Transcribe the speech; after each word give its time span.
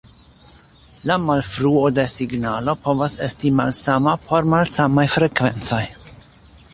La 1.09 1.17
malfruo 1.25 1.83
de 1.97 2.05
signalo 2.13 2.75
povas 2.87 3.19
esti 3.27 3.51
malsama 3.59 4.15
por 4.31 4.49
malsamaj 4.55 5.07
frekvencoj. 5.17 5.85